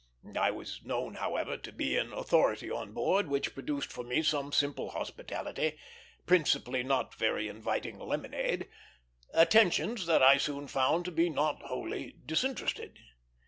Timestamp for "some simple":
4.23-4.89